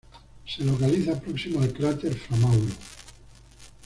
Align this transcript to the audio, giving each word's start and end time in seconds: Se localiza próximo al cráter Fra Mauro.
Se 0.47 0.63
localiza 0.65 1.19
próximo 1.21 1.61
al 1.61 1.71
cráter 1.73 2.15
Fra 2.15 2.35
Mauro. 2.37 2.73